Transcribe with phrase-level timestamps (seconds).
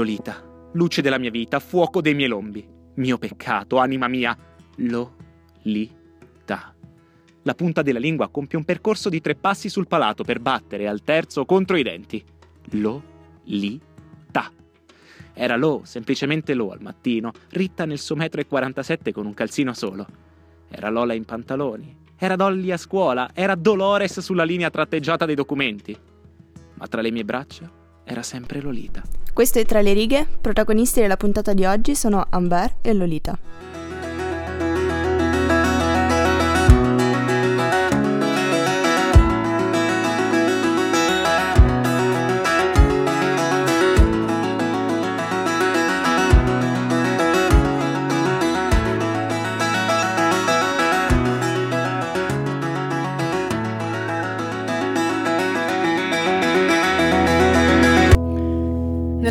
[0.00, 4.34] Lolita, luce della mia vita, fuoco dei miei lombi, mio peccato, anima mia,
[4.76, 6.74] Lo-li-ta.
[7.42, 11.02] La punta della lingua compie un percorso di tre passi sul palato per battere al
[11.02, 12.24] terzo contro i denti.
[12.70, 14.50] Lo-li-ta.
[15.34, 19.74] Era Lo, semplicemente Lo al mattino, ritta nel suo metro e 47 con un calzino
[19.74, 20.06] solo.
[20.70, 21.94] Era Lola in pantaloni.
[22.16, 23.32] Era Dolly a scuola.
[23.34, 25.94] Era Dolores sulla linea tratteggiata dei documenti.
[26.76, 27.79] Ma tra le mie braccia
[28.12, 29.02] era sempre Lolita.
[29.32, 30.26] Questo è Tra le righe.
[30.40, 33.38] Protagonisti della puntata di oggi sono Amber e Lolita.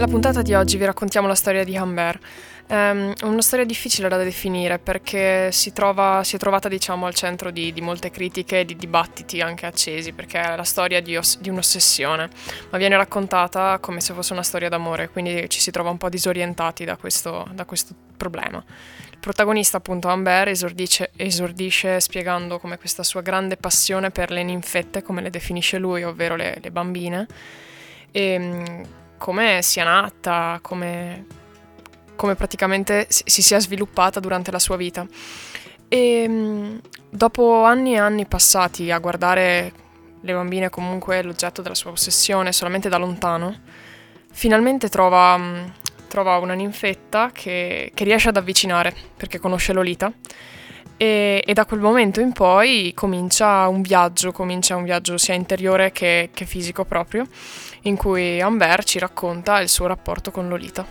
[0.10, 2.20] Puntata di oggi vi raccontiamo la storia di Humbert.
[2.70, 7.14] Um, è una storia difficile da definire perché si, trova, si è trovata diciamo, al
[7.14, 11.16] centro di, di, molte critiche e di dibattiti anche accesi perché è la storia di,
[11.16, 12.28] os- di, un'ossessione,
[12.72, 16.10] ma viene raccontata come se fosse una storia d'amore, quindi ci si trova un po'
[16.10, 18.64] disorientati da questo, da questo problema.
[19.12, 25.04] Il protagonista, appunto, Humbert, esordisce, esordisce, spiegando come questa sua grande passione per le ninfette,
[25.04, 27.28] come le definisce lui, ovvero le, le bambine,
[28.12, 28.86] e ehm,
[29.20, 31.28] come sia nata, come,
[32.16, 35.06] come praticamente si sia sviluppata durante la sua vita.
[35.88, 36.78] E mm,
[37.12, 39.74] dopo anni e anni passati a guardare
[40.22, 43.60] le bambine comunque l'oggetto della sua ossessione solamente da lontano,
[44.32, 45.66] finalmente trova, mm,
[46.08, 50.12] trova una ninfetta che, che, riesce ad avvicinare perché conosce Lolita.
[51.02, 55.94] E, e, da quel momento in poi comincia un viaggio, comincia un viaggio sia interiore
[55.94, 57.26] che, che fisico proprio
[57.84, 60.86] in cui Amber ci racconta il suo rapporto con Lolita.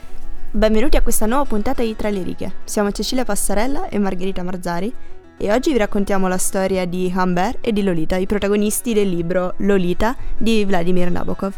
[0.51, 2.53] Benvenuti a questa nuova puntata di Tra le righe.
[2.65, 4.91] Siamo Cecilia Passarella e Margherita Marzari
[5.37, 9.57] e oggi vi raccontiamo la storia di Amber e di Lolita, i protagonisti del libro
[9.59, 11.55] Lolita di Vladimir Nabokov.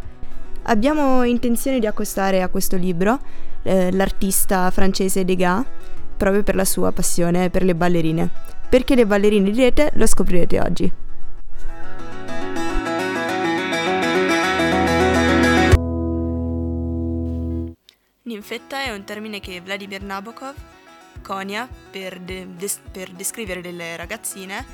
[0.62, 3.21] Abbiamo intenzione di accostare a questo libro
[3.62, 5.65] eh, l'artista francese Degas
[6.20, 8.28] proprio per la sua passione per le ballerine.
[8.69, 10.92] Perché le ballerine direte lo scoprirete oggi.
[18.25, 20.54] Ninfetta è un termine che Vladimir Nabokov
[21.22, 24.64] conia per, de- des- per descrivere delle ragazzine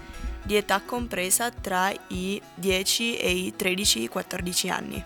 [0.43, 5.03] di età compresa tra i 10 e i 13-14 anni.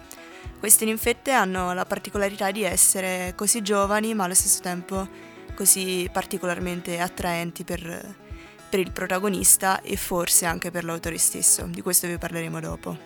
[0.58, 5.28] Queste ninfette hanno la particolarità di essere così giovani ma allo stesso tempo
[5.60, 8.14] così particolarmente attraenti per,
[8.70, 11.66] per il protagonista e forse anche per l'autore stesso.
[11.66, 12.96] Di questo vi parleremo dopo.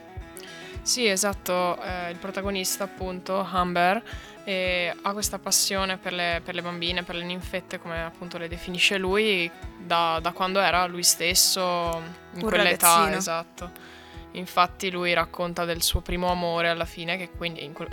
[0.81, 4.01] Sì, esatto, eh, il protagonista appunto, Humber,
[4.45, 8.47] e ha questa passione per le, per le, bambine, per le ninfette, come appunto le
[8.47, 11.61] definisce lui, da, da quando era lui stesso
[12.35, 13.17] in Un quell'età, ragazzino.
[13.17, 13.71] esatto.
[14.33, 17.89] Infatti lui racconta del suo primo amore alla fine, che quindi in quel,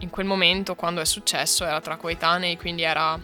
[0.00, 3.18] in quel momento, quando è successo, era tra coetanei, quindi era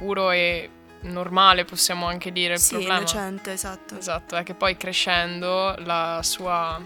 [0.00, 0.70] puro e
[1.02, 2.54] normale, possiamo anche dire.
[2.54, 2.98] Il sì, problema.
[2.98, 3.98] innocente, esatto.
[3.98, 6.80] Esatto, è che poi crescendo la sua,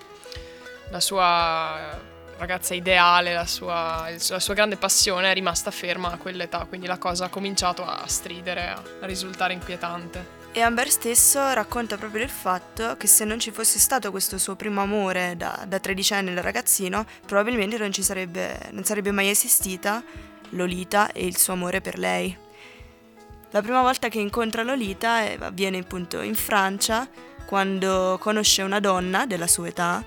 [0.91, 6.67] la sua ragazza ideale, la sua, la sua, grande passione è rimasta ferma a quell'età,
[6.69, 10.43] quindi la cosa ha cominciato a stridere, a, a risultare inquietante.
[10.51, 14.55] E Amber stesso racconta proprio del fatto che se non ci fosse stato questo suo
[14.55, 20.03] primo amore da, da tredicenne da ragazzino, probabilmente non, sarebbe, non sarebbe mai esistita
[20.51, 22.44] Lolita e il suo amore per lei.
[23.55, 27.09] La prima volta che incontra Lolita avviene appunto in Francia,
[27.47, 30.05] quando conosce una donna della sua età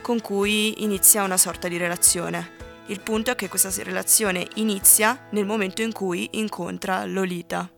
[0.00, 2.52] con cui inizia una sorta di relazione.
[2.86, 7.77] Il punto è che questa relazione inizia nel momento in cui incontra Lolita.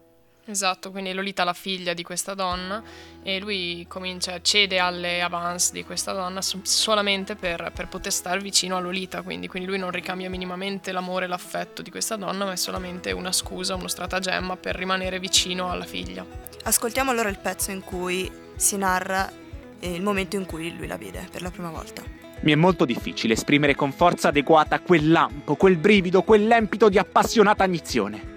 [0.50, 2.82] Esatto, quindi Lolita è la figlia di questa donna
[3.22, 8.76] e lui comincia, cede alle avance di questa donna solamente per, per poter stare vicino
[8.76, 12.52] a Lolita, quindi, quindi, lui non ricambia minimamente l'amore e l'affetto di questa donna, ma
[12.52, 16.26] è solamente una scusa, uno stratagemma per rimanere vicino alla figlia.
[16.64, 19.30] Ascoltiamo allora il pezzo in cui si narra
[19.78, 22.02] il momento in cui lui la vede per la prima volta.
[22.40, 27.62] Mi è molto difficile esprimere con forza adeguata quel lampo, quel brivido, quell'empito di appassionata
[27.62, 28.29] agnizione.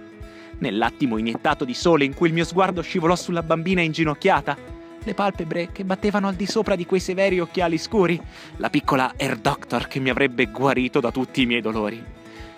[0.60, 4.58] Nell'attimo iniettato di sole in cui il mio sguardo scivolò sulla bambina inginocchiata,
[5.04, 8.22] le palpebre che battevano al di sopra di quei severi occhiali scuri,
[8.58, 12.02] la piccola Air Doctor che mi avrebbe guarito da tutti i miei dolori.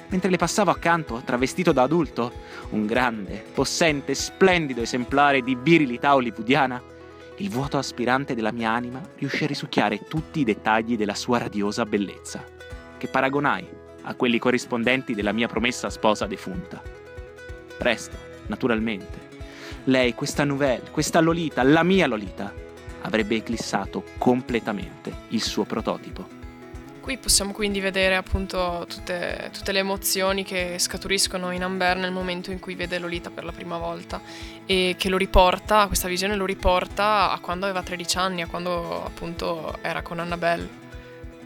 [0.09, 2.31] Mentre le passavo accanto, travestito da adulto,
[2.69, 6.81] un grande, possente, splendido esemplare di virilità hollywoodiana,
[7.37, 11.85] il vuoto aspirante della mia anima riuscì a risucchiare tutti i dettagli della sua radiosa
[11.85, 12.43] bellezza,
[12.97, 13.67] che paragonai
[14.03, 16.94] a quelli corrispondenti della mia promessa sposa defunta.
[17.77, 18.17] Presto,
[18.47, 19.25] naturalmente,
[19.85, 22.51] lei, questa nouvelle, questa Lolita, la mia Lolita,
[23.01, 26.43] avrebbe eclissato completamente il suo prototipo.
[26.99, 32.49] Qui possiamo quindi vedere appunto tutte, tutte, le emozioni che scaturiscono in Amber nel momento
[32.49, 34.19] in cui vede Lolita per la prima volta
[34.65, 39.05] e che lo riporta, questa visione lo riporta a quando aveva 13 anni, a quando
[39.05, 40.83] appunto era con Annabelle.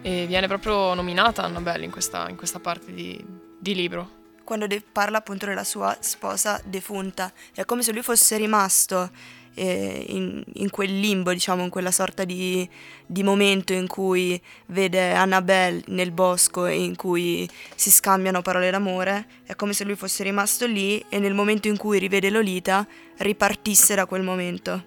[0.01, 3.21] E viene proprio nominata Annabelle in questa, in questa parte di,
[3.59, 4.18] di libro
[4.49, 7.31] quando parla appunto della sua sposa defunta.
[7.53, 9.11] È come se lui fosse rimasto
[9.53, 12.67] eh, in, in, quel limbo, diciamo, in quella sorta di,
[13.05, 19.27] di, momento in cui vede Annabelle nel bosco e in cui si scambiano parole d'amore.
[19.43, 22.87] È come se lui fosse rimasto lì e nel momento in cui rivede Lolita
[23.17, 24.83] ripartisse da quel momento.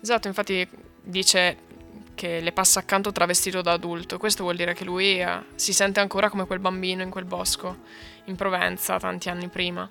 [0.00, 0.68] Esatto, infatti
[1.02, 1.56] dice
[2.14, 4.18] che le passa accanto travestito da adulto.
[4.18, 8.12] Questo vuol dire che lui eh, si sente ancora come quel bambino in quel bosco
[8.26, 9.88] in Provenza tanti anni prima,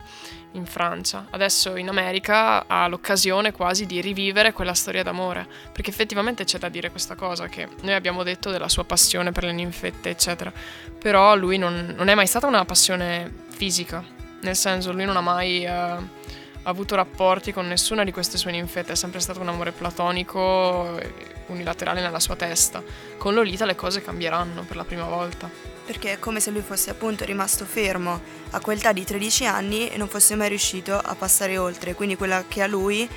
[0.54, 1.28] in Francia.
[1.30, 6.70] Adesso in America ha l'occasione quasi di rivivere quella storia d'amore, perché effettivamente c'è da
[6.70, 10.52] dire questa cosa, che noi abbiamo detto della sua passione per le ninfette, eccetera,
[10.98, 14.04] però lui non, non è mai stata una passione fisica,
[14.42, 15.66] nel senso lui non ha mai...
[15.66, 21.00] Uh, avuto rapporti con nessuna di queste sue ninfette, è sempre stato un amore platonico
[21.48, 22.84] unilaterale nella sua testa.
[23.18, 26.92] Con Lolita le cose cambieranno per la prima volta perché è come se lui fosse
[26.92, 28.22] appunto rimasto fermo
[28.52, 32.46] a quell'età di 13 anni e non fosse mai riuscito a passare oltre, quindi quella
[32.48, 33.08] che a lui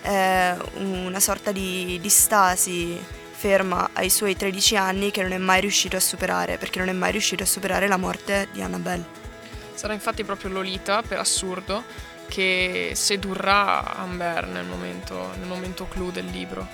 [0.00, 2.98] è una sorta di, di stasi
[3.30, 6.92] ferma ai suoi 13 anni che non è mai riuscito a superare, perché non è
[6.92, 9.16] mai riuscito a superare la morte di Annabelle.
[9.74, 11.84] Sarà infatti proprio Lolita, per assurdo,
[12.28, 16.66] che sedurrà Amber nel momento, nel momento clou del libro.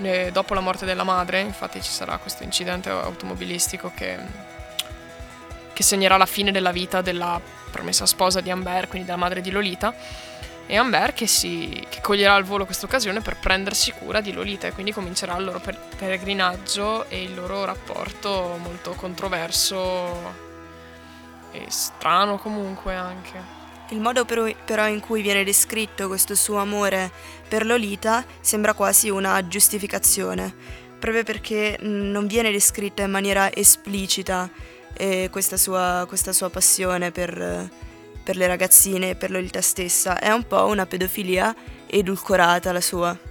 [0.00, 4.16] E dopo la morte della madre, infatti, ci sarà questo incidente automobilistico che,
[5.72, 9.50] che segnerà la fine della vita della promessa sposa di Amber, quindi della madre di
[9.50, 9.92] Lolita.
[10.70, 14.66] E Amber che, si, che coglierà al volo questa occasione per prendersi cura di Lolita
[14.66, 20.46] e quindi comincerà il loro per- peregrinaggio e il loro rapporto molto controverso
[21.52, 23.57] e strano comunque anche.
[23.90, 27.10] Il modo però in cui viene descritto questo suo amore
[27.48, 30.54] per Lolita sembra quasi una giustificazione,
[30.98, 34.50] proprio perché non viene descritta in maniera esplicita
[34.92, 37.70] eh, questa, sua, questa, sua, passione per,
[38.22, 41.54] per le ragazzine e per Lolita stessa, è un po' una pedofilia
[41.86, 43.27] edulcorata la sua.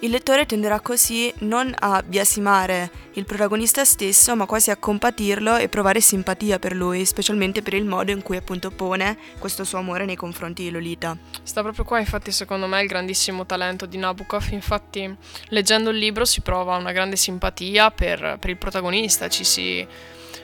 [0.00, 5.68] Il lettore tenderà così non a biasimare il protagonista stesso, ma quasi a compatirlo e
[5.68, 10.04] provare simpatia per lui, specialmente per il modo in cui appunto pone questo suo amore
[10.04, 11.18] nei confronti di Lolita.
[11.42, 14.52] Sta proprio qua, infatti, secondo me, il grandissimo talento di Nabokov.
[14.52, 15.12] Infatti,
[15.48, 19.84] leggendo il libro si prova una grande simpatia per, per il protagonista, ci si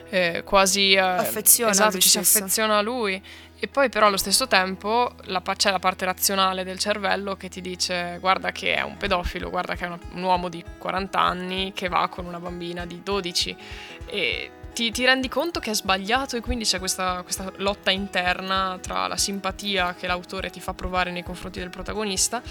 [0.09, 3.21] eh, quasi eh, affeziona esatto, ci si affeziona a lui
[3.65, 7.61] e poi però allo stesso tempo la, c'è la parte razionale del cervello che ti
[7.61, 11.89] dice guarda che è un pedofilo, guarda che è un uomo di 40 anni che
[11.89, 13.57] va con una bambina di 12
[14.05, 18.77] e ti, ti rendi conto che è sbagliato e quindi c'è questa, questa lotta interna
[18.81, 22.41] tra la simpatia che l'autore ti fa provare nei confronti del protagonista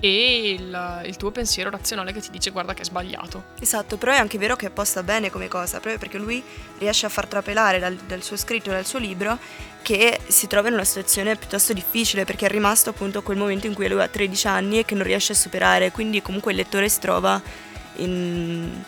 [0.00, 3.44] e il, il, tuo pensiero razionale che ti dice guarda che è sbagliato.
[3.60, 6.42] Esatto, però è anche vero che è posta bene come cosa, proprio perché lui
[6.78, 9.38] riesce a far trapelare dal, dal suo scritto dal suo libro
[9.82, 13.74] che si trova in una situazione piuttosto difficile perché è rimasto appunto quel momento in
[13.74, 16.88] cui lui ha 13 anni e che non riesce a superare, quindi comunque il lettore
[16.88, 17.40] si trova
[17.96, 18.82] in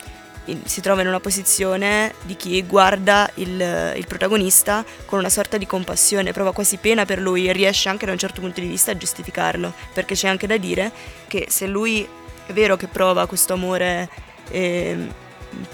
[0.64, 5.66] si trova in una posizione di chi guarda il, il, protagonista con una sorta di
[5.66, 8.90] compassione, prova quasi pena per lui e riesce anche da un certo punto di vista
[8.90, 10.90] a giustificarlo, perché c'è anche da dire
[11.28, 12.06] che se lui
[12.46, 14.08] è vero che prova questo amore
[14.50, 14.96] eh,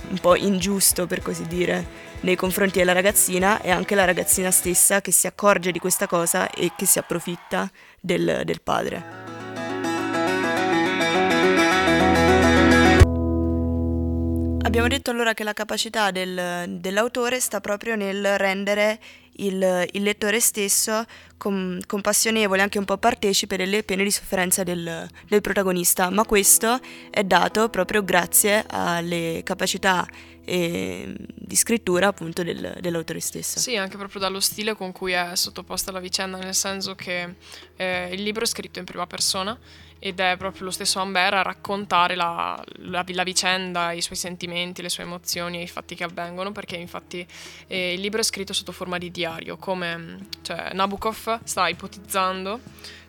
[0.08, 5.00] un po' ingiusto per così dire nei confronti della ragazzina, è anche la ragazzina stessa
[5.00, 7.70] che si accorge di questa cosa e che si approfitta
[8.00, 9.25] del, del padre.
[14.66, 18.98] Abbiamo detto allora che la capacità del, dell'autore sta proprio nel rendere
[19.36, 21.04] il, il lettore stesso
[21.38, 26.80] com, compassionevole, anche un po' partecipe delle pene di sofferenza del, del, protagonista, ma questo
[27.10, 30.04] è dato proprio grazie alle capacità
[30.44, 33.60] eh, di scrittura appunto del, dell'autore stesso.
[33.60, 37.36] Sì, anche proprio dallo stile con cui è sottoposta la vicenda, nel senso che
[37.76, 39.56] eh, il libro è scritto in prima persona
[39.98, 44.82] ed è proprio lo stesso Amber a raccontare la, la, la, vicenda, i suoi sentimenti,
[44.82, 47.26] le sue emozioni e i fatti che avvengono, perché infatti
[47.66, 52.60] eh, il libro è scritto sotto forma di diario, come cioè, Nabokov sta ipotizzando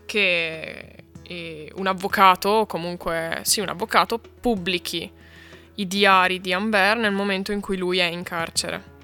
[0.06, 5.12] che eh, un avvocato, o comunque sì, un avvocato, pubblichi
[5.76, 8.96] i diari di Amber nel momento in cui lui è in carcere.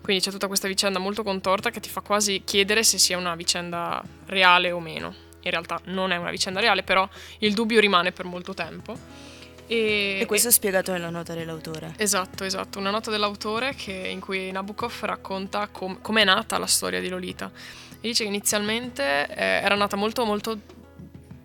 [0.00, 3.34] Quindi c'è tutta questa vicenda molto contorta che ti fa quasi chiedere se sia una
[3.36, 5.30] vicenda reale o meno.
[5.42, 7.08] In realtà non è una vicenda reale, però
[7.38, 8.96] il dubbio rimane per molto tempo.
[9.66, 11.94] E, e questo è spiegato nella nota dell'autore.
[11.96, 17.00] Esatto, esatto, una nota dell'autore che, in cui Nabokov racconta com- com'è nata la storia
[17.00, 17.50] di Lolita.
[18.00, 20.58] E dice che inizialmente eh, era nata molto molto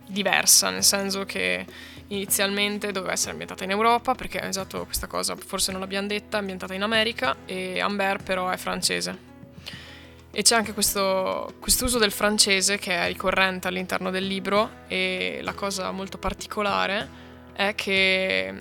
[0.08, 1.66] diversa, nel senso che
[2.08, 6.74] inizialmente doveva essere ambientata in Europa, perché esatto questa cosa forse non l'abbiamo detta, ambientata
[6.74, 9.26] in America e Amber però è francese.
[10.31, 15.53] E c'è anche questo uso del francese che è ricorrente all'interno del libro e la
[15.53, 17.10] cosa molto particolare
[17.53, 18.53] è che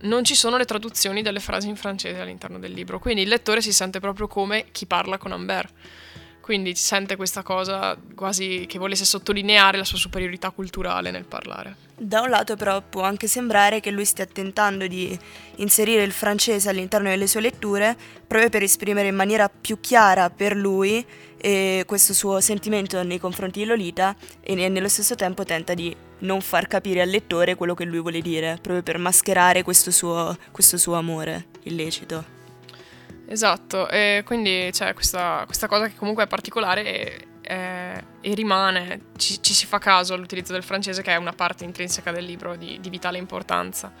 [0.00, 3.60] non ci sono le traduzioni delle frasi in francese all'interno del libro, quindi il lettore
[3.60, 5.68] si sente proprio come chi parla con Amber.
[6.42, 11.76] Quindi sente questa cosa quasi che volesse sottolineare la sua superiorità culturale nel parlare.
[11.96, 15.16] Da un lato però può anche sembrare che lui stia tentando di
[15.56, 17.96] inserire il francese all'interno delle sue letture
[18.26, 21.06] proprio per esprimere in maniera più chiara per lui
[21.36, 26.40] eh, questo suo sentimento nei confronti di Lolita e nello stesso tempo tenta di non
[26.40, 30.76] far capire al lettore quello che lui vuole dire, proprio per mascherare questo suo, questo
[30.76, 32.41] suo amore illecito.
[33.26, 39.06] Esatto, e quindi c'è questa, questa cosa che comunque è particolare e, e, e rimane,
[39.16, 42.56] ci, ci, si fa caso all'utilizzo del francese che è una parte intrinseca del libro
[42.56, 43.92] di, di vitale importanza.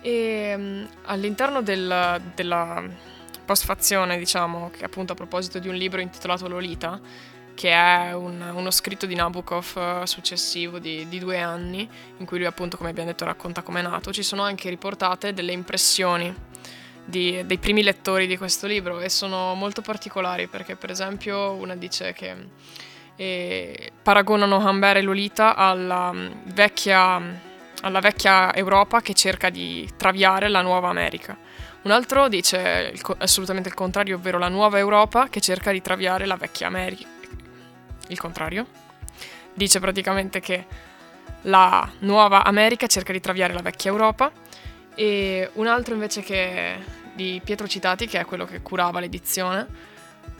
[0.00, 2.82] E um, all'interno del, della
[3.44, 7.00] postfazione, diciamo, che appunto a proposito di un libro intitolato Lolita,
[7.54, 12.38] che è un, uno scritto di Nabokov eh, successivo di, di, due anni, in cui
[12.38, 16.34] lui appunto, come abbiamo detto, racconta come è nato, ci sono anche riportate delle impressioni
[17.06, 21.76] di, dei primi lettori di questo libro e sono molto particolari perché per esempio una
[21.76, 22.34] dice che
[23.14, 27.22] eh, paragonano Humbert e Lolita alla mm, vecchia,
[27.80, 31.36] alla vecchia Europa che cerca di traviare la nuova America.
[31.82, 36.36] Un altro dice assolutamente il contrario, ovvero la nuova Europa che cerca di traviare la
[36.36, 37.06] vecchia America.
[38.08, 38.66] Il contrario.
[39.54, 40.66] Dice praticamente che
[41.42, 44.30] la nuova America cerca di traviare la vecchia Europa
[44.96, 46.74] e un altro invece che
[47.16, 49.66] di Pietro Citati, che è quello che curava l'edizione,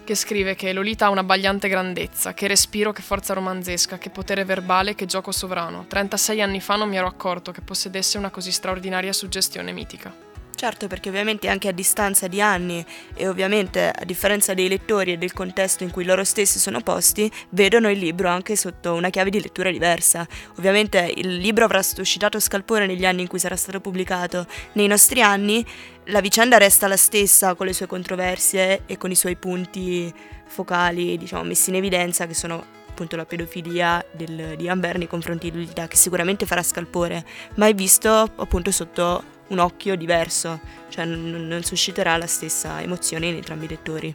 [0.05, 4.45] che scrive che Lolita ha una bagliante grandezza, che respiro, che forza romanzesca, che potere
[4.45, 5.87] verbale, che gioco sovrano.
[5.89, 10.26] 36 anni fa non mi ero accorto che possedesse una così straordinaria suggestione mitica.
[10.57, 12.83] Certo, perché ovviamente anche a distanza di anni
[13.15, 17.31] e ovviamente a differenza dei lettori e del contesto in cui loro stessi sono posti,
[17.51, 20.27] vedono il libro anche sotto una chiave di lettura diversa.
[20.57, 24.47] Ovviamente il libro avrà suscitato scalpore negli anni in cui sarà stato pubblicato.
[24.73, 25.63] Nei nostri anni
[26.05, 30.11] la vicenda resta la stessa con le sue controversie e con i suoi punti
[30.47, 35.51] focali, diciamo, messi in evidenza che sono appunto la pedofilia del, di Amber nei confronti
[35.51, 41.05] di Lolita, che sicuramente farà scalpore, ma è visto appunto sotto un occhio diverso, cioè
[41.05, 44.15] non, non susciterà la stessa emozione in entrambi i lettori.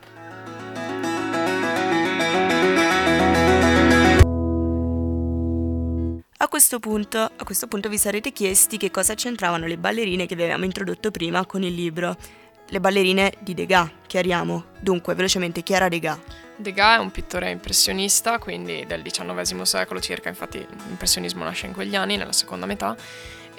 [6.38, 10.36] A questo, punto, a questo punto vi sarete chiesti che cosa c'entravano le ballerine che
[10.36, 12.18] vi avevamo introdotto prima con il libro.
[12.68, 14.66] Le ballerine di Degas, chiariamo.
[14.80, 16.18] Dunque, velocemente, chi era Degas?
[16.56, 21.96] Degas è un pittore impressionista, quindi del XIX secolo circa, infatti l'impressionismo nasce in quegli
[21.96, 22.96] anni, nella seconda metà,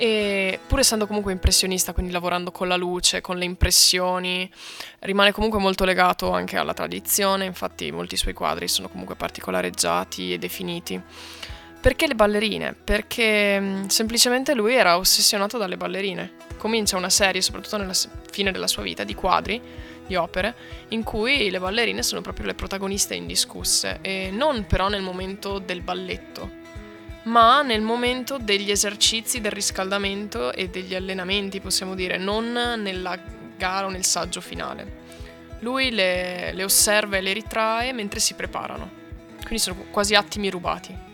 [0.02, 4.50] e pur essendo comunque impressionista, quindi lavorando con la luce, con le impressioni,
[4.98, 10.38] rimane comunque molto legato anche alla tradizione, infatti molti suoi quadri sono comunque particolareggiati e
[10.38, 11.00] definiti.
[11.80, 12.74] Perché le ballerine?
[12.74, 16.32] Perché mm, semplicemente lui era ossessionato dalle ballerine.
[16.56, 17.94] Comincia una serie, soprattutto nella
[18.28, 19.62] fine della sua vita, di quadri,
[20.04, 20.56] di opere,
[20.88, 25.80] in cui le ballerine sono proprio le protagoniste indiscusse, e non però nel momento del
[25.80, 26.61] balletto,
[27.24, 33.18] ma nel momento degli esercizi, del riscaldamento e degli allenamenti, possiamo dire, non nella
[33.56, 35.00] gara o nel saggio finale.
[35.60, 38.90] Lui le, le osserva e le ritrae mentre si preparano,
[39.38, 41.10] quindi sono quasi attimi rubati.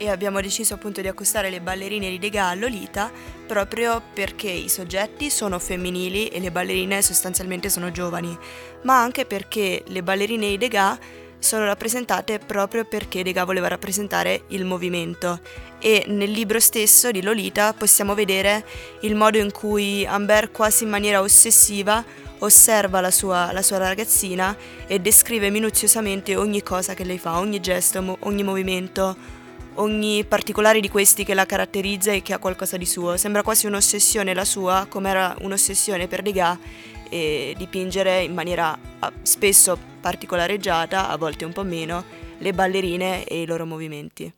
[0.00, 3.10] E abbiamo deciso appunto di accostare le ballerine di Degas a Lolita
[3.48, 8.36] proprio perché i soggetti sono femminili e le ballerine sostanzialmente sono giovani,
[8.82, 10.98] ma anche perché le ballerine di Degas
[11.38, 15.40] sono rappresentate proprio perché Degas voleva rappresentare il movimento
[15.80, 18.64] e nel libro stesso di Lolita possiamo vedere
[19.02, 22.04] il modo in cui Amber quasi in maniera ossessiva
[22.38, 27.60] osserva la sua, la sua ragazzina e descrive minuziosamente ogni cosa che lei fa, ogni
[27.60, 29.16] gesto, ogni movimento,
[29.74, 33.16] ogni particolare di questi che la caratterizza e che ha qualcosa di suo.
[33.16, 36.58] Sembra quasi un'ossessione la sua, come era un'ossessione per Degas,
[37.08, 38.78] e dipingere in maniera
[39.22, 42.04] spesso particolareggiata, a volte un po' meno,
[42.38, 44.32] le ballerine e i loro movimenti.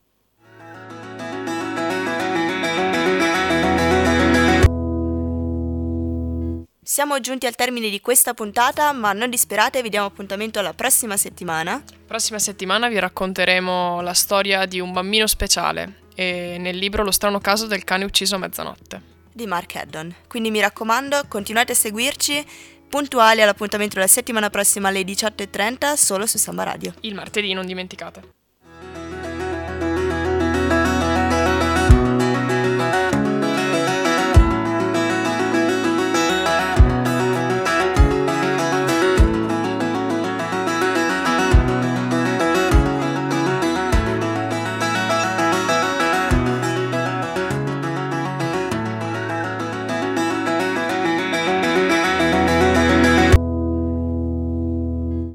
[6.82, 11.16] Siamo giunti al termine di questa puntata, ma non disperate, vi diamo appuntamento alla prossima
[11.16, 11.80] settimana.
[12.04, 17.38] Prossima settimana vi racconteremo la storia di un bambino speciale e nel libro Lo strano
[17.38, 19.19] caso del cane ucciso a mezzanotte.
[19.40, 20.14] Di Mark Haddon.
[20.28, 22.44] Quindi mi raccomando, continuate a seguirci
[22.90, 26.92] puntuali all'appuntamento della settimana prossima alle 18.30 solo su Samba Radio.
[27.00, 28.39] Il martedì, non dimenticate.